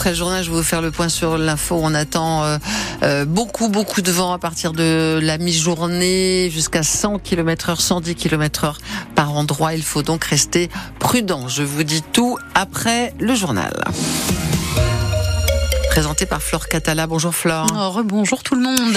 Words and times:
Après 0.00 0.12
le 0.12 0.16
journal, 0.16 0.42
je 0.42 0.48
vais 0.48 0.56
vous 0.56 0.62
faire 0.62 0.80
le 0.80 0.90
point 0.90 1.10
sur 1.10 1.36
l'info. 1.36 1.78
On 1.78 1.92
attend 1.92 2.42
euh, 2.42 2.56
euh, 3.02 3.26
beaucoup, 3.26 3.68
beaucoup 3.68 4.00
de 4.00 4.10
vent 4.10 4.32
à 4.32 4.38
partir 4.38 4.72
de 4.72 5.20
la 5.22 5.36
mi-journée 5.36 6.48
jusqu'à 6.50 6.82
100 6.82 7.18
km 7.18 7.68
heure, 7.68 7.82
110 7.82 8.14
km 8.14 8.64
heure 8.64 8.78
par 9.14 9.34
endroit. 9.34 9.74
Il 9.74 9.82
faut 9.82 10.02
donc 10.02 10.24
rester 10.24 10.70
prudent. 11.00 11.48
Je 11.48 11.62
vous 11.62 11.82
dis 11.82 12.00
tout 12.00 12.38
après 12.54 13.12
le 13.20 13.34
journal 13.34 13.74
présenté 15.90 16.24
par 16.24 16.40
Flore 16.40 16.68
Catala. 16.68 17.06
Bonjour 17.06 17.34
Flore. 17.34 17.66
Oh, 17.74 18.00
bonjour 18.04 18.42
tout 18.42 18.54
le 18.54 18.62
monde. 18.62 18.96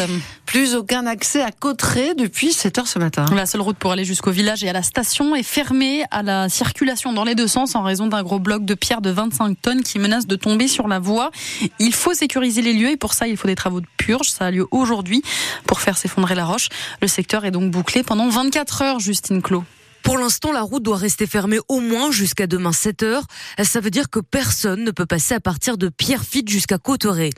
Plus 0.53 0.75
aucun 0.75 1.07
accès 1.07 1.41
à 1.41 1.49
Cotteret 1.49 2.13
depuis 2.13 2.53
7 2.53 2.77
heures 2.77 2.87
ce 2.87 2.99
matin. 2.99 3.25
La 3.33 3.47
seule 3.47 3.61
route 3.61 3.75
pour 3.75 3.91
aller 3.91 4.05
jusqu'au 4.05 4.29
village 4.29 4.63
et 4.63 4.69
à 4.69 4.73
la 4.73 4.83
station 4.83 5.35
est 5.35 5.41
fermée 5.41 6.03
à 6.11 6.21
la 6.21 6.47
circulation 6.47 7.11
dans 7.11 7.23
les 7.23 7.33
deux 7.33 7.47
sens 7.47 7.73
en 7.73 7.81
raison 7.81 8.05
d'un 8.05 8.21
gros 8.21 8.37
bloc 8.37 8.63
de 8.63 8.75
pierre 8.75 9.01
de 9.01 9.09
25 9.09 9.59
tonnes 9.59 9.81
qui 9.81 9.97
menace 9.97 10.27
de 10.27 10.35
tomber 10.35 10.67
sur 10.67 10.87
la 10.87 10.99
voie. 10.99 11.31
Il 11.79 11.91
faut 11.91 12.13
sécuriser 12.13 12.61
les 12.61 12.73
lieux 12.73 12.91
et 12.91 12.97
pour 12.97 13.15
ça 13.15 13.27
il 13.27 13.35
faut 13.35 13.47
des 13.47 13.55
travaux 13.55 13.81
de 13.81 13.87
purge. 13.97 14.29
Ça 14.29 14.45
a 14.45 14.51
lieu 14.51 14.67
aujourd'hui 14.69 15.23
pour 15.65 15.81
faire 15.81 15.97
s'effondrer 15.97 16.35
la 16.35 16.45
roche. 16.45 16.69
Le 17.01 17.07
secteur 17.07 17.45
est 17.45 17.51
donc 17.51 17.71
bouclé 17.71 18.03
pendant 18.03 18.29
24 18.29 18.83
heures, 18.83 18.99
Justine 18.99 19.41
Clos. 19.41 19.63
Pour 20.03 20.17
l'instant, 20.17 20.51
la 20.51 20.61
route 20.61 20.83
doit 20.83 20.97
rester 20.97 21.25
fermée 21.25 21.59
au 21.69 21.79
moins 21.79 22.11
jusqu'à 22.11 22.45
demain 22.45 22.73
7 22.73 23.03
heures. 23.03 23.23
Ça 23.63 23.79
veut 23.79 23.89
dire 23.89 24.09
que 24.09 24.19
personne 24.19 24.83
ne 24.83 24.91
peut 24.91 25.05
passer 25.05 25.33
à 25.33 25.39
partir 25.39 25.77
de 25.77 25.87
Pierrefitte 25.87 26.49
jusqu'à 26.49 26.77
Cotteret. 26.77 27.29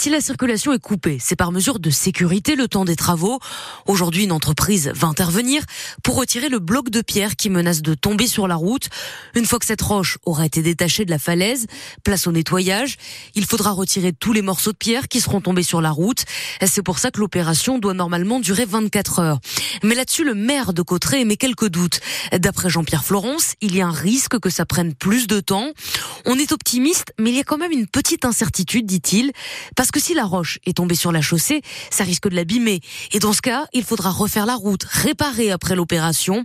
Si 0.00 0.08
la 0.08 0.22
circulation 0.22 0.72
est 0.72 0.78
coupée, 0.78 1.18
c'est 1.20 1.36
par 1.36 1.52
mesure 1.52 1.78
de 1.78 1.90
sécurité 1.90 2.56
le 2.56 2.68
temps 2.68 2.86
des 2.86 2.96
travaux. 2.96 3.38
Aujourd'hui, 3.84 4.24
une 4.24 4.32
entreprise 4.32 4.90
va 4.94 5.08
intervenir 5.08 5.62
pour 6.02 6.16
retirer 6.16 6.48
le 6.48 6.58
bloc 6.58 6.88
de 6.88 7.02
pierre 7.02 7.36
qui 7.36 7.50
menace 7.50 7.82
de 7.82 7.92
tomber 7.92 8.26
sur 8.26 8.48
la 8.48 8.54
route. 8.54 8.88
Une 9.34 9.44
fois 9.44 9.58
que 9.58 9.66
cette 9.66 9.82
roche 9.82 10.16
aura 10.24 10.46
été 10.46 10.62
détachée 10.62 11.04
de 11.04 11.10
la 11.10 11.18
falaise, 11.18 11.66
place 12.02 12.26
au 12.26 12.32
nettoyage, 12.32 12.96
il 13.34 13.44
faudra 13.44 13.72
retirer 13.72 14.14
tous 14.14 14.32
les 14.32 14.40
morceaux 14.40 14.72
de 14.72 14.78
pierre 14.78 15.06
qui 15.06 15.20
seront 15.20 15.42
tombés 15.42 15.62
sur 15.62 15.82
la 15.82 15.90
route. 15.90 16.24
C'est 16.66 16.82
pour 16.82 16.98
ça 16.98 17.10
que 17.10 17.20
l'opération 17.20 17.78
doit 17.78 17.92
normalement 17.92 18.40
durer 18.40 18.64
24 18.64 19.18
heures. 19.18 19.40
Mais 19.82 19.94
là-dessus, 19.94 20.24
le 20.24 20.34
maire 20.34 20.72
de 20.72 20.80
Cotteret 20.80 21.20
émet 21.20 21.36
quelques 21.36 21.68
doutes. 21.68 22.00
D'après 22.32 22.70
Jean-Pierre 22.70 23.04
Florence, 23.04 23.52
il 23.60 23.76
y 23.76 23.82
a 23.82 23.86
un 23.86 23.92
risque 23.92 24.38
que 24.38 24.48
ça 24.48 24.64
prenne 24.64 24.94
plus 24.94 25.26
de 25.26 25.40
temps. 25.40 25.68
On 26.24 26.38
est 26.38 26.52
optimiste, 26.52 27.12
mais 27.18 27.28
il 27.28 27.36
y 27.36 27.40
a 27.40 27.44
quand 27.44 27.58
même 27.58 27.72
une 27.72 27.86
petite 27.86 28.24
incertitude, 28.24 28.86
dit-il, 28.86 29.32
parce 29.76 29.89
parce 29.90 30.04
que 30.04 30.08
si 30.08 30.14
la 30.14 30.24
roche 30.24 30.60
est 30.66 30.76
tombée 30.76 30.94
sur 30.94 31.10
la 31.10 31.20
chaussée, 31.20 31.62
ça 31.90 32.04
risque 32.04 32.28
de 32.28 32.36
l'abîmer. 32.36 32.80
Et 33.10 33.18
dans 33.18 33.32
ce 33.32 33.42
cas, 33.42 33.66
il 33.72 33.82
faudra 33.82 34.10
refaire 34.10 34.46
la 34.46 34.54
route, 34.54 34.84
réparer 34.84 35.50
après 35.50 35.74
l'opération. 35.74 36.44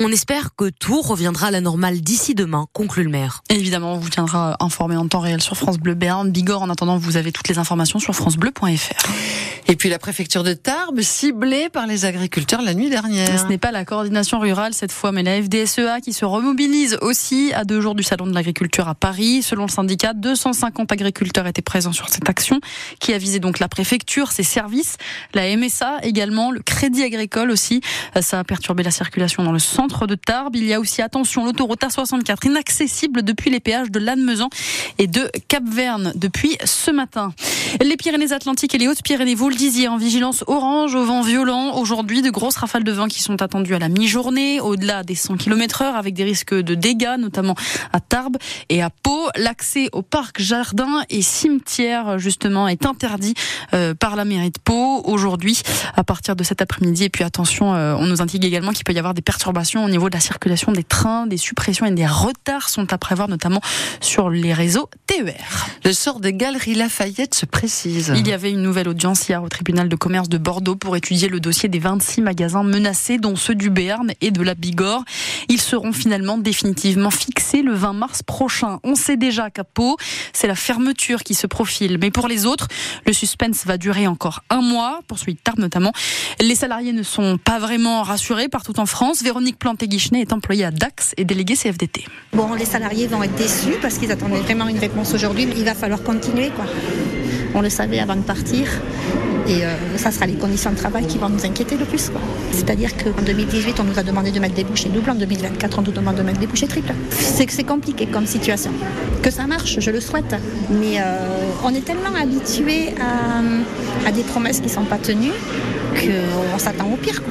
On 0.00 0.10
espère 0.10 0.56
que 0.56 0.70
tout 0.70 1.00
reviendra 1.00 1.46
à 1.46 1.50
la 1.52 1.60
normale 1.60 2.00
d'ici 2.00 2.34
demain, 2.34 2.66
conclut 2.72 3.04
le 3.04 3.10
maire. 3.10 3.44
évidemment, 3.48 3.94
on 3.94 3.98
vous 3.98 4.08
tiendra 4.08 4.56
informé 4.58 4.96
en 4.96 5.06
temps 5.06 5.20
réel 5.20 5.40
sur 5.40 5.56
France 5.56 5.78
Bleu 5.78 5.94
Béarn. 5.94 6.32
Bigorre, 6.32 6.62
en 6.62 6.68
attendant, 6.68 6.98
vous 6.98 7.16
avez 7.16 7.30
toutes 7.30 7.46
les 7.46 7.58
informations 7.58 8.00
sur 8.00 8.12
francebleu.fr. 8.12 9.12
Et 9.68 9.76
puis 9.76 9.88
la 9.88 10.00
préfecture 10.00 10.42
de 10.42 10.52
Tarbes, 10.52 11.00
ciblée 11.00 11.68
par 11.68 11.86
les 11.86 12.04
agriculteurs 12.04 12.60
la 12.60 12.74
nuit 12.74 12.90
dernière. 12.90 13.38
Ce 13.38 13.46
n'est 13.46 13.56
pas 13.56 13.70
la 13.70 13.84
coordination 13.84 14.40
rurale 14.40 14.74
cette 14.74 14.90
fois, 14.90 15.12
mais 15.12 15.22
la 15.22 15.40
FDSEA 15.40 16.00
qui 16.02 16.12
se 16.12 16.24
remobilise 16.24 16.98
aussi 17.02 17.52
à 17.54 17.62
deux 17.62 17.80
jours 17.80 17.94
du 17.94 18.02
Salon 18.02 18.26
de 18.26 18.34
l'agriculture 18.34 18.88
à 18.88 18.96
Paris. 18.96 19.42
Selon 19.42 19.66
le 19.66 19.70
syndicat, 19.70 20.12
250 20.12 20.90
agriculteurs 20.90 21.46
étaient 21.46 21.62
présents 21.62 21.92
sur 21.92 22.08
cette 22.08 22.28
action 22.28 22.60
qui 22.98 23.12
a 23.12 23.18
visé 23.18 23.38
donc 23.38 23.58
la 23.58 23.68
préfecture, 23.68 24.32
ses 24.32 24.42
services, 24.42 24.96
la 25.34 25.56
MSA 25.56 25.98
également, 26.02 26.50
le 26.50 26.60
crédit 26.60 27.02
agricole 27.02 27.50
aussi. 27.50 27.80
Euh, 28.16 28.22
ça 28.22 28.38
a 28.38 28.44
perturbé 28.44 28.82
la 28.82 28.90
circulation 28.90 29.42
dans 29.42 29.52
le 29.52 29.58
centre 29.58 30.06
de 30.06 30.14
Tarbes. 30.14 30.56
Il 30.56 30.64
y 30.64 30.74
a 30.74 30.80
aussi, 30.80 31.02
attention, 31.02 31.44
l'autoroute 31.44 31.80
A64 31.82 32.46
inaccessible 32.46 33.22
depuis 33.22 33.50
les 33.50 33.60
péages 33.60 33.90
de 33.90 33.98
Lannemezan 33.98 34.48
et 34.98 35.06
de 35.06 35.30
Cap-Verne 35.48 36.12
depuis 36.14 36.56
ce 36.64 36.90
matin. 36.90 37.32
Les 37.80 37.96
Pyrénées-Atlantiques 37.96 38.74
et 38.74 38.78
les 38.78 38.88
Hautes-Pyrénées, 38.88 39.34
vous 39.34 39.48
le 39.48 39.54
disiez, 39.54 39.88
en 39.88 39.96
vigilance 39.96 40.44
orange 40.46 40.94
au 40.94 41.04
vent 41.04 41.22
violent. 41.22 41.76
Aujourd'hui, 41.76 42.22
de 42.22 42.30
grosses 42.30 42.56
rafales 42.56 42.84
de 42.84 42.92
vent 42.92 43.08
qui 43.08 43.22
sont 43.22 43.42
attendues 43.42 43.74
à 43.74 43.78
la 43.78 43.88
mi-journée, 43.88 44.60
au-delà 44.60 45.02
des 45.02 45.14
100 45.14 45.36
km 45.36 45.82
heure, 45.82 45.96
avec 45.96 46.14
des 46.14 46.24
risques 46.24 46.54
de 46.54 46.74
dégâts, 46.74 47.16
notamment 47.18 47.54
à 47.92 48.00
Tarbes 48.00 48.36
et 48.68 48.82
à 48.82 48.90
Pau. 48.90 49.28
L'accès 49.36 49.88
au 49.92 50.02
parc, 50.02 50.40
jardin 50.40 51.02
et 51.10 51.22
cimetière, 51.22 52.18
justement, 52.18 52.68
est 52.68 52.86
interdit 52.86 53.34
euh, 53.74 53.94
par 53.94 54.16
la 54.16 54.24
mairie 54.24 54.50
de 54.50 54.58
Pau 54.62 55.02
aujourd'hui 55.04 55.62
à 55.96 56.04
partir 56.04 56.36
de 56.36 56.44
cet 56.44 56.62
après-midi. 56.62 57.04
Et 57.04 57.10
puis 57.10 57.24
attention, 57.24 57.74
euh, 57.74 57.94
on 57.98 58.06
nous 58.06 58.22
indique 58.22 58.44
également 58.44 58.72
qu'il 58.72 58.84
peut 58.84 58.92
y 58.92 58.98
avoir 58.98 59.14
des 59.14 59.22
perturbations 59.22 59.84
au 59.84 59.88
niveau 59.88 60.08
de 60.08 60.14
la 60.14 60.20
circulation 60.20 60.72
des 60.72 60.84
trains, 60.84 61.26
des 61.26 61.36
suppressions 61.36 61.86
et 61.86 61.90
des 61.90 62.06
retards 62.06 62.68
sont 62.68 62.92
à 62.92 62.98
prévoir, 62.98 63.28
notamment 63.28 63.60
sur 64.00 64.30
les 64.30 64.52
réseaux 64.52 64.88
TER. 65.06 65.68
Le 65.84 65.92
sort 65.92 66.20
des 66.20 66.32
galeries 66.32 66.74
Lafayette 66.74 67.34
se 67.34 67.46
précise. 67.50 68.12
Il 68.16 68.26
y 68.26 68.32
avait 68.32 68.50
une 68.50 68.62
nouvelle 68.62 68.88
audience 68.88 69.28
hier 69.28 69.42
au 69.42 69.48
tribunal 69.48 69.88
de 69.88 69.96
commerce 69.96 70.28
de 70.28 70.38
Bordeaux 70.38 70.76
pour 70.76 70.96
étudier 70.96 71.28
le 71.28 71.40
dossier 71.40 71.68
des 71.68 71.78
26 71.78 72.22
magasins 72.22 72.62
menacés, 72.62 73.18
dont 73.18 73.36
ceux 73.36 73.54
du 73.54 73.70
Béarn 73.70 74.12
et 74.20 74.30
de 74.30 74.42
la 74.42 74.54
Bigorre. 74.54 75.04
Ils 75.48 75.60
seront 75.60 75.92
finalement 75.92 76.38
définitivement 76.38 77.10
fixés 77.10 77.62
le 77.62 77.74
20 77.74 77.92
mars 77.92 78.22
prochain. 78.22 78.78
On 78.84 78.94
sait 78.94 79.16
déjà 79.16 79.50
qu'à 79.50 79.64
Pau, 79.64 79.96
c'est 80.32 80.46
la 80.46 80.54
fermeture 80.54 81.22
qui 81.22 81.34
se 81.34 81.46
profile. 81.46 81.98
Mais 82.00 82.10
pour 82.10 82.28
les 82.28 82.46
autres, 82.46 82.68
le 83.06 83.12
suspense 83.12 83.66
va 83.66 83.76
durer 83.76 84.06
encore 84.06 84.42
un 84.50 84.62
mois, 84.62 85.00
pour 85.08 85.18
celui 85.18 85.34
de 85.34 85.40
Tarbes 85.40 85.58
notamment. 85.58 85.92
Les 86.40 86.54
salariés 86.54 86.92
ne 86.92 87.02
sont 87.02 87.38
pas 87.38 87.58
vraiment 87.58 88.02
rassurés 88.02 88.48
partout 88.48 88.78
en 88.78 88.86
France. 88.86 89.22
Véronique 89.22 89.58
Planté-Guichenet 89.58 90.20
est 90.20 90.32
employée 90.32 90.64
à 90.64 90.70
Dax 90.70 91.14
et 91.16 91.24
déléguée 91.24 91.56
CFDT. 91.56 92.04
Bon, 92.32 92.54
les 92.54 92.64
salariés 92.64 93.06
vont 93.06 93.22
être 93.22 93.34
déçus 93.34 93.74
parce 93.82 93.98
qu'ils 93.98 94.12
attendaient 94.12 94.40
vraiment 94.40 94.68
une 94.68 94.78
réponse 94.78 95.12
aujourd'hui. 95.14 95.48
Il 95.56 95.64
va 95.64 95.74
falloir 95.74 96.02
continuer, 96.02 96.50
quoi. 96.50 96.66
On 97.60 97.62
le 97.62 97.68
savait 97.68 97.98
avant 97.98 98.16
de 98.16 98.22
partir. 98.22 98.66
Et 99.46 99.66
euh, 99.66 99.74
ça 99.98 100.10
sera 100.10 100.24
les 100.24 100.32
conditions 100.32 100.70
de 100.70 100.76
travail 100.76 101.06
qui 101.06 101.18
vont 101.18 101.28
nous 101.28 101.44
inquiéter 101.44 101.76
le 101.76 101.84
plus. 101.84 102.10
C'est-à-dire 102.52 102.96
qu'en 102.96 103.20
2018, 103.20 103.78
on 103.80 103.84
nous 103.84 103.98
a 103.98 104.02
demandé 104.02 104.30
de 104.30 104.40
mettre 104.40 104.54
des 104.54 104.64
bouchées 104.64 104.88
doubles. 104.88 105.10
En 105.10 105.14
2024, 105.14 105.78
on 105.78 105.82
nous 105.82 105.92
demande 105.92 106.16
de 106.16 106.22
mettre 106.22 106.38
des 106.38 106.46
bouchées 106.46 106.68
triples. 106.68 106.94
C'est 107.10 107.44
que 107.44 107.52
c'est 107.52 107.64
compliqué 107.64 108.06
comme 108.06 108.24
situation. 108.24 108.70
Que 109.22 109.30
ça 109.30 109.46
marche, 109.46 109.78
je 109.78 109.90
le 109.90 110.00
souhaite. 110.00 110.34
Mais 110.70 111.00
euh, 111.00 111.18
on 111.62 111.74
est 111.74 111.84
tellement 111.84 112.14
habitué 112.18 112.94
à, 114.06 114.10
des 114.10 114.22
promesses 114.22 114.60
qui 114.60 114.68
ne 114.68 114.72
sont 114.72 114.84
pas 114.84 114.96
tenues 114.96 115.36
qu'on 115.96 116.58
s'attend 116.58 116.90
au 116.90 116.96
pire. 116.96 117.22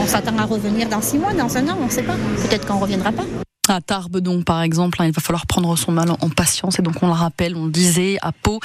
On 0.00 0.06
s'attend 0.06 0.38
à 0.38 0.44
revenir 0.44 0.88
dans 0.88 1.02
six 1.02 1.18
mois, 1.18 1.32
dans 1.32 1.56
un 1.56 1.66
an, 1.66 1.78
on 1.82 1.86
ne 1.86 1.90
sait 1.90 2.04
pas. 2.04 2.14
Peut-être 2.48 2.64
qu'on 2.64 2.76
ne 2.76 2.82
reviendra 2.82 3.10
pas. 3.10 3.24
À 3.68 3.80
Tarbes, 3.80 4.18
donc, 4.18 4.44
par 4.44 4.60
exemple, 4.60 5.00
hein, 5.00 5.06
il 5.06 5.12
va 5.12 5.22
falloir 5.22 5.46
prendre 5.46 5.74
son 5.76 5.90
mal 5.90 6.10
en 6.10 6.28
patience. 6.28 6.78
Et 6.78 6.82
donc, 6.82 7.02
on 7.02 7.06
le 7.06 7.12
rappelle, 7.12 7.56
on 7.56 7.64
le 7.64 7.70
disait, 7.70 8.18
à 8.20 8.30
Pau, 8.32 8.60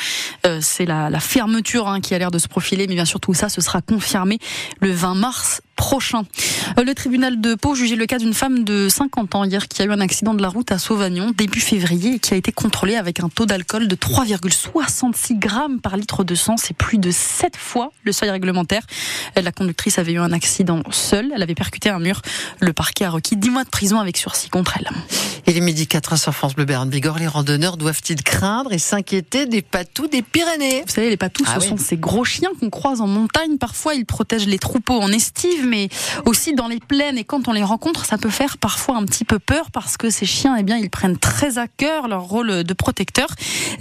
euh, 0.45 0.59
c'est 0.61 0.85
la, 0.85 1.19
fermeture 1.19 1.87
hein, 1.87 2.01
qui 2.01 2.13
a 2.13 2.19
l'air 2.19 2.31
de 2.31 2.39
se 2.39 2.49
profiler. 2.49 2.85
Mais 2.87 2.95
bien 2.95 3.05
sûr, 3.05 3.19
tout 3.19 3.33
ça, 3.33 3.47
ce 3.47 3.61
sera 3.61 3.81
confirmé 3.81 4.39
le 4.81 4.91
20 4.91 5.15
mars 5.15 5.61
Euh, 6.77 6.83
le 6.83 6.93
tribunal 6.93 7.39
de 7.41 7.55
Pau 7.55 7.75
jugeait 7.75 7.95
le 7.95 8.05
cas 8.05 8.17
d'une 8.17 8.33
femme 8.33 8.63
de 8.63 8.89
50 8.89 9.35
ans 9.35 9.43
hier 9.43 9.67
qui 9.67 9.81
a 9.81 9.85
eu 9.85 9.91
un 9.91 10.01
accident 10.01 10.33
de 10.33 10.41
la 10.41 10.49
route 10.49 10.71
à 10.71 10.77
Sauvagnon 10.77 11.31
début 11.35 11.59
février 11.59 12.15
et 12.15 12.19
qui 12.19 12.33
a 12.33 12.37
été 12.37 12.51
contrôlée 12.51 12.95
avec 12.95 13.21
un 13.21 13.29
taux 13.29 13.45
d'alcool 13.45 13.87
de 13.87 13.95
3,66 13.95 15.39
grammes 15.39 15.79
par 15.79 15.97
litre 15.97 16.23
de 16.23 16.35
sang. 16.35 16.57
C'est 16.57 16.75
plus 16.75 16.97
de 16.97 17.11
7 17.11 17.55
fois 17.55 17.91
le 18.03 18.11
seuil 18.11 18.29
réglementaire. 18.29 18.83
Euh, 19.37 19.41
la 19.41 19.51
conductrice 19.51 19.99
avait 19.99 20.13
eu 20.13 20.19
un 20.19 20.31
accident 20.31 20.83
seule. 20.91 21.31
Elle 21.33 21.43
avait 21.43 21.55
percuté 21.55 21.89
un 21.89 21.99
mur. 21.99 22.21
Le 22.59 22.73
parquet 22.73 23.05
a 23.05 23.09
requis 23.09 23.37
10 23.37 23.49
mois 23.49 23.63
de 23.63 23.69
prison 23.69 23.99
avec 23.99 24.17
sursis 24.17 24.49
contre 24.49 24.77
elle. 24.77 24.89
Et 25.49 25.51
les 25.51 25.61
midi 25.61 25.87
4 25.87 26.15
sur 26.15 26.35
France 26.35 26.53
Bleu 26.53 26.65
Berne 26.65 26.89
Bigorre, 26.89 27.17
les 27.17 27.25
randonneurs 27.25 27.75
doivent-ils 27.75 28.21
craindre 28.21 28.71
et 28.71 28.77
s'inquiéter 28.77 29.47
des 29.47 29.63
patous 29.63 30.07
des 30.07 30.21
Pyrénées? 30.21 30.83
Vous 30.85 30.93
savez, 30.93 31.09
les 31.09 31.17
patous, 31.17 31.47
ah 31.49 31.59
ce 31.59 31.69
sont 31.69 31.77
ces 31.77 31.97
gros 31.97 32.23
chiens 32.23 32.51
qu'on 32.59 32.69
croise 32.69 33.01
en 33.01 33.07
montagne. 33.07 33.57
Parfois, 33.57 33.95
ils 33.95 34.05
protègent 34.05 34.45
les 34.45 34.59
troupeaux 34.59 35.01
en 35.01 35.11
estive, 35.11 35.65
mais 35.65 35.89
aussi 36.27 36.53
dans 36.53 36.67
les 36.67 36.79
plaines. 36.79 37.17
Et 37.17 37.23
quand 37.23 37.47
on 37.47 37.53
les 37.53 37.63
rencontre, 37.63 38.05
ça 38.05 38.19
peut 38.19 38.29
faire 38.29 38.59
parfois 38.59 38.97
un 38.97 39.05
petit 39.05 39.25
peu 39.25 39.39
peur 39.39 39.71
parce 39.71 39.97
que 39.97 40.11
ces 40.11 40.27
chiens, 40.27 40.55
eh 40.55 40.61
bien, 40.61 40.77
ils 40.77 40.91
prennent 40.91 41.17
très 41.17 41.57
à 41.57 41.67
cœur 41.67 42.07
leur 42.07 42.25
rôle 42.25 42.63
de 42.63 42.73
protecteur. 42.75 43.29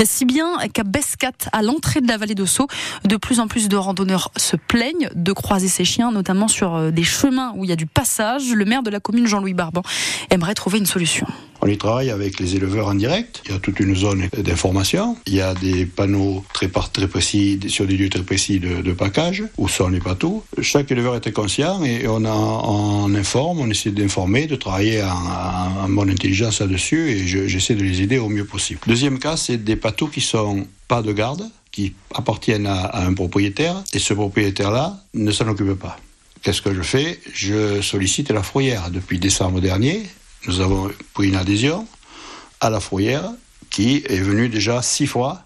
Si 0.03 0.25
bien 0.25 0.56
qu'à 0.73 0.85
Bescat, 0.85 1.32
à 1.53 1.61
l'entrée 1.61 2.00
de 2.00 2.09
la 2.09 2.17
vallée 2.17 2.35
d'Osso, 2.35 2.67
de 3.05 3.17
plus 3.19 3.41
en 3.41 3.47
plus 3.47 3.69
de 3.69 3.76
randonneurs 3.76 4.31
se 4.38 4.56
plaignent 4.56 5.11
de 5.15 5.32
croiser 5.35 5.69
ces 5.69 5.85
chiens, 5.85 6.12
notamment 6.12 6.49
sur 6.49 6.76
euh, 6.76 6.91
des 6.91 7.05
chemins 7.05 7.53
où 7.56 7.65
il 7.65 7.69
y 7.69 7.75
a 7.75 7.76
du 7.76 7.85
passage. 7.85 8.55
Le 8.55 8.65
maire 8.65 8.82
de 8.82 8.88
la 8.88 9.00
commune, 9.00 9.26
Jean-Louis 9.26 9.53
Barban, 9.53 9.82
aimerait 10.31 10.55
trouver 10.55 10.79
une 10.79 10.87
solution. 10.87 11.26
On 11.60 11.66
y 11.66 11.76
travaille 11.76 12.10
avec 12.10 12.38
les 12.38 12.55
éleveurs 12.55 12.88
en 12.88 12.94
direct. 12.94 13.43
Il 13.46 13.52
y 13.52 13.55
a 13.55 13.58
toute 13.58 13.81
une 13.81 13.96
zone 13.96 14.28
d'information. 14.37 15.16
Il 15.26 15.34
y 15.34 15.40
a 15.40 15.55
des 15.55 15.87
panneaux 15.87 16.44
très, 16.52 16.69
très 16.69 17.08
précis, 17.08 17.58
sur 17.69 17.87
des 17.87 17.96
lieux 17.96 18.08
très 18.08 18.22
précis 18.22 18.60
de, 18.60 18.81
de 18.81 18.93
package, 18.93 19.43
où 19.56 19.69
sont 19.69 19.88
les 19.88 20.00
bateaux. 20.00 20.44
Chaque 20.62 20.90
éleveur 20.93 21.16
était 21.16 21.32
conscient 21.32 21.82
et 21.82 22.06
on, 22.06 22.25
en 22.25 23.12
informe, 23.14 23.60
on 23.60 23.70
essaie 23.70 23.90
d'informer, 23.90 24.46
de 24.46 24.56
travailler 24.56 25.02
en, 25.02 25.88
bonne 25.88 26.10
intelligence 26.10 26.60
là-dessus 26.60 27.10
et 27.10 27.49
j'essaie 27.49 27.75
de 27.75 27.82
les 27.82 28.02
aider 28.02 28.19
au 28.19 28.28
mieux 28.28 28.44
possible. 28.44 28.81
Deuxième 28.87 29.19
cas, 29.19 29.37
c'est 29.37 29.56
des 29.56 29.76
bateaux 29.76 30.06
qui 30.06 30.20
sont 30.20 30.66
pas 30.87 31.02
de 31.02 31.12
garde, 31.12 31.44
qui 31.72 31.94
appartiennent 32.14 32.66
à, 32.66 33.05
un 33.05 33.14
propriétaire 33.14 33.82
et 33.93 33.99
ce 33.99 34.14
propriétaire-là 34.14 35.00
ne 35.14 35.32
s'en 35.32 35.49
occupe 35.49 35.75
pas. 35.75 35.99
Qu'est-ce 36.43 36.62
que 36.62 36.72
je 36.72 36.82
fais? 36.82 37.19
Je 37.34 37.81
sollicite 37.82 38.31
la 38.31 38.43
fourrière. 38.43 38.90
Depuis 38.90 39.19
décembre 39.19 39.60
dernier, 39.60 40.05
nous 40.46 40.61
avons 40.61 40.90
pris 41.14 41.29
une 41.29 41.37
adhésion 41.37 41.87
à 42.61 42.70
la 42.70 42.81
fourrière 42.81 43.31
qui 43.70 44.02
est 44.08 44.20
venue 44.20 44.49
déjà 44.49 44.82
six 44.82 45.06
fois 45.06 45.44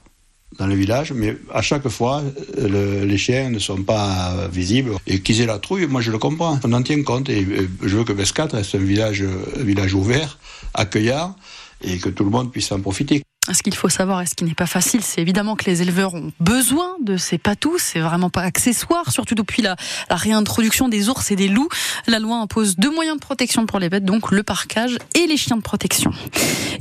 dans 0.59 0.67
le 0.67 0.75
village, 0.75 1.13
mais 1.13 1.37
à 1.53 1.63
chaque 1.63 1.89
fois, 1.89 2.23
les 2.59 3.19
chiens 3.19 3.49
ne 3.49 3.59
sont 3.59 3.83
pas 3.83 4.49
visibles. 4.53 4.93
Et 5.07 5.21
qu'ils 5.21 5.41
aient 5.41 5.47
la 5.47 5.59
trouille, 5.59 5.87
moi 5.87 6.01
je 6.03 6.11
le 6.11 6.19
comprends. 6.19 6.61
On 6.65 6.73
en 6.73 6.83
tient 6.83 7.03
compte 7.03 7.31
et 7.31 7.47
je 7.83 7.97
veux 7.97 8.05
que 8.05 8.13
Bescat 8.13 8.49
reste 8.53 8.75
un 8.75 8.79
village, 8.79 9.23
un 9.23 9.63
village 9.63 9.95
ouvert, 9.95 10.39
accueillant 10.75 11.35
et 11.83 11.99
que 11.99 12.11
tout 12.11 12.25
le 12.25 12.31
monde 12.31 12.53
puisse 12.53 12.71
en 12.71 12.81
profiter. 12.81 13.23
Ce 13.51 13.61
qu'il 13.61 13.75
faut 13.75 13.89
savoir 13.89 14.23
et 14.23 14.27
ce 14.27 14.37
qui 14.37 14.45
n'est 14.45 14.55
pas 14.55 14.67
facile, 14.67 15.03
c'est 15.03 15.21
évidemment 15.21 15.57
que 15.57 15.65
les 15.69 15.83
éleveurs 15.83 16.15
ont 16.15 16.31
besoin 16.39 16.95
de 17.03 17.17
ces 17.17 17.39
patous. 17.39 17.83
C'est 17.83 17.99
vraiment 17.99 18.31
pas 18.31 18.43
accessoire, 18.43 19.11
surtout 19.11 19.35
depuis 19.35 19.63
la, 19.63 19.75
réintroduction 20.09 20.89
des 20.89 21.09
ours 21.09 21.29
et 21.33 21.37
des 21.37 21.49
loups. 21.49 21.69
La 22.07 22.21
loi 22.21 22.37
impose 22.37 22.77
deux 22.77 22.95
moyens 22.95 23.17
de 23.17 23.21
protection 23.21 23.67
pour 23.67 23.81
les 23.81 23.89
bêtes, 23.89 24.05
donc 24.05 24.31
le 24.31 24.45
parcage 24.45 24.97
et 25.17 25.27
les 25.27 25.37
chiens 25.37 25.57
de 25.57 25.63
protection. 25.63 26.13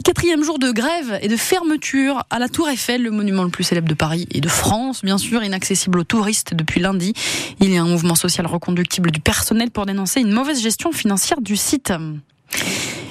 Quatrième 0.03 0.43
jour 0.43 0.59
de 0.59 0.69
grève 0.71 1.17
et 1.23 1.27
de 1.27 1.35
fermeture 1.35 2.23
à 2.29 2.37
la 2.37 2.47
Tour 2.47 2.69
Eiffel, 2.69 3.01
le 3.01 3.11
monument 3.11 3.43
le 3.43 3.49
plus 3.49 3.63
célèbre 3.63 3.89
de 3.89 3.95
Paris 3.95 4.27
et 4.31 4.39
de 4.39 4.49
France, 4.49 5.03
bien 5.03 5.17
sûr, 5.17 5.43
inaccessible 5.43 5.97
aux 5.97 6.03
touristes 6.03 6.53
depuis 6.53 6.79
lundi. 6.79 7.13
Il 7.59 7.73
y 7.73 7.77
a 7.77 7.81
un 7.81 7.87
mouvement 7.87 8.15
social 8.15 8.45
reconductible 8.45 9.09
du 9.09 9.19
personnel 9.19 9.71
pour 9.71 9.87
dénoncer 9.87 10.21
une 10.21 10.31
mauvaise 10.31 10.61
gestion 10.61 10.91
financière 10.91 11.41
du 11.41 11.57
site. 11.57 11.91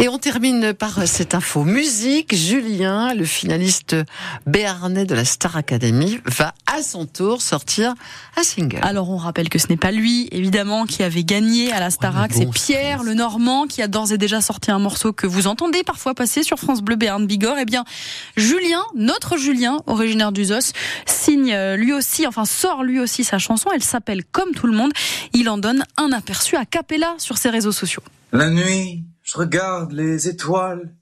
Et 0.00 0.08
on 0.08 0.16
termine 0.16 0.72
par 0.72 1.06
cette 1.06 1.34
info 1.34 1.62
musique. 1.64 2.34
Julien, 2.34 3.12
le 3.12 3.26
finaliste 3.26 3.94
béarnais 4.46 5.04
de 5.04 5.14
la 5.14 5.26
Star 5.26 5.58
Academy, 5.58 6.20
va 6.24 6.54
à 6.66 6.82
son 6.82 7.04
tour 7.04 7.42
sortir 7.42 7.94
un 8.38 8.42
single. 8.42 8.78
Alors 8.80 9.10
on 9.10 9.18
rappelle 9.18 9.50
que 9.50 9.58
ce 9.58 9.66
n'est 9.68 9.76
pas 9.76 9.90
lui, 9.90 10.26
évidemment, 10.32 10.86
qui 10.86 11.02
avait 11.02 11.22
gagné 11.22 11.70
à 11.70 11.80
la 11.80 11.90
Starac. 11.90 12.32
c'est 12.32 12.48
Pierre, 12.50 13.02
le 13.02 13.12
Normand, 13.12 13.66
qui 13.66 13.82
a 13.82 13.88
d'ores 13.88 14.12
et 14.12 14.16
déjà 14.16 14.40
sorti 14.40 14.70
un 14.70 14.78
morceau 14.78 15.12
que 15.12 15.26
vous 15.26 15.46
entendez 15.46 15.82
parfois 15.82 16.14
passer 16.14 16.42
sur 16.44 16.58
France 16.58 16.80
Bleu 16.80 16.96
Béarn 16.96 17.26
Bigorre. 17.26 17.58
Eh 17.60 17.66
bien, 17.66 17.84
Julien, 18.38 18.82
notre 18.94 19.36
Julien, 19.36 19.80
originaire 19.86 20.32
d'Uzos, 20.32 20.72
signe 21.04 21.54
lui 21.74 21.92
aussi, 21.92 22.26
enfin 22.26 22.46
sort 22.46 22.84
lui 22.84 23.00
aussi 23.00 23.22
sa 23.22 23.36
chanson. 23.36 23.68
Elle 23.74 23.82
s'appelle 23.82 24.24
Comme 24.24 24.52
tout 24.52 24.66
le 24.66 24.74
monde. 24.74 24.92
Il 25.34 25.50
en 25.50 25.58
donne 25.58 25.84
un 25.98 26.10
aperçu 26.12 26.56
à 26.56 26.64
Capella 26.64 27.16
sur 27.18 27.36
ses 27.36 27.50
réseaux 27.50 27.72
sociaux. 27.72 28.02
La 28.32 28.48
nuit 28.48 29.04
je 29.22 29.38
regarde 29.38 29.92
les 29.92 30.28
étoiles. 30.28 30.94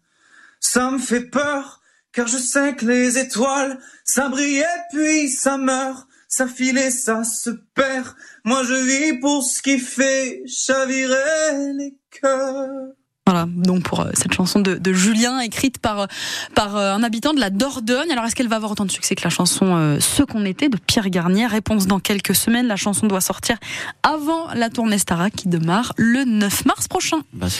Ça 0.60 0.90
me 0.90 0.98
fait 0.98 1.24
peur, 1.24 1.80
car 2.12 2.26
je 2.26 2.36
sais 2.36 2.74
que 2.74 2.86
les 2.86 3.18
étoiles, 3.18 3.78
ça 4.04 4.28
brille 4.28 4.58
et 4.58 4.94
puis 4.94 5.28
ça 5.28 5.56
meurt, 5.56 6.06
ça 6.28 6.46
file 6.46 6.78
et 6.78 6.90
ça 6.90 7.24
se 7.24 7.50
perd. 7.74 8.14
Moi 8.44 8.62
je 8.64 8.74
vis 8.74 9.18
pour 9.20 9.42
ce 9.42 9.62
qui 9.62 9.78
fait 9.78 10.42
chavirer 10.46 11.72
les 11.74 11.96
cœurs. 12.10 12.94
Voilà, 13.28 13.44
donc 13.46 13.82
pour 13.82 14.00
euh, 14.00 14.10
cette 14.14 14.32
chanson 14.32 14.58
de, 14.60 14.92
Julien, 14.94 15.38
écrite 15.40 15.76
par, 15.76 16.08
par 16.54 16.78
euh, 16.78 16.94
un 16.94 17.02
habitant 17.02 17.34
de 17.34 17.40
la 17.40 17.50
Dordogne. 17.50 18.10
Alors 18.10 18.24
est-ce 18.24 18.34
qu'elle 18.34 18.48
va 18.48 18.56
avoir 18.56 18.72
autant 18.72 18.86
de 18.86 18.90
succès 18.90 19.14
que 19.14 19.22
la 19.22 19.28
chanson 19.28 19.76
euh, 19.76 20.00
Ce 20.00 20.22
qu'on 20.22 20.46
était 20.46 20.70
de 20.70 20.78
Pierre 20.78 21.10
Garnier? 21.10 21.44
Réponse 21.44 21.86
dans 21.86 22.00
quelques 22.00 22.34
semaines. 22.34 22.66
La 22.66 22.76
chanson 22.76 23.06
doit 23.06 23.20
sortir 23.20 23.58
avant 24.02 24.46
la 24.54 24.70
tournée 24.70 24.96
Stara 24.96 25.28
qui 25.28 25.46
démarre 25.46 25.92
le 25.98 26.24
9 26.24 26.64
mars 26.64 26.88
prochain. 26.88 27.18
Bah, 27.34 27.50